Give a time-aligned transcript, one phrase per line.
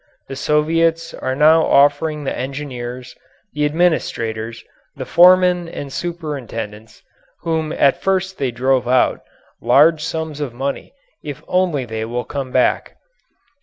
[0.27, 3.15] The Soviets are now offering the engineers,
[3.53, 4.63] the administrators,
[4.95, 7.03] the foremen and superintendents,
[7.41, 9.21] whom at first they drove out,
[9.61, 10.91] large sums of money
[11.23, 12.95] if only they will come back.